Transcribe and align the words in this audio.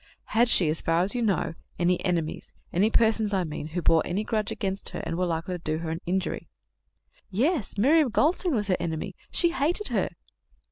"Had 0.33 0.49
she, 0.49 0.67
as 0.67 0.81
far 0.81 1.03
as 1.03 1.13
you 1.13 1.21
know, 1.21 1.53
any 1.77 2.03
enemies 2.03 2.55
any 2.73 2.89
persons, 2.89 3.35
I 3.35 3.43
mean, 3.43 3.67
who 3.67 3.83
bore 3.83 4.01
any 4.03 4.23
grudge 4.23 4.51
against 4.51 4.89
her 4.89 5.03
and 5.05 5.15
were 5.15 5.27
likely 5.27 5.53
to 5.53 5.59
do 5.63 5.77
her 5.77 5.91
an 5.91 6.01
injury?" 6.07 6.49
"Yes. 7.29 7.77
Miriam 7.77 8.09
Goldstein 8.09 8.55
was 8.55 8.67
her 8.69 8.77
enemy. 8.79 9.15
She 9.29 9.51
hated 9.51 9.89
her." 9.89 10.09